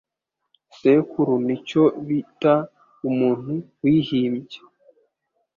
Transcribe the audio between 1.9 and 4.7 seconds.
bita umuntu wihimbye.